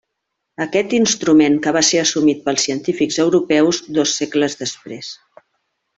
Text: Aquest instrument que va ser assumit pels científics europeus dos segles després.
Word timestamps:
Aquest 0.63 0.95
instrument 0.99 1.59
que 1.67 1.73
va 1.75 1.83
ser 1.91 2.01
assumit 2.03 2.41
pels 2.47 2.65
científics 2.69 3.21
europeus 3.27 3.83
dos 3.99 4.19
segles 4.23 4.57
després. 4.63 5.17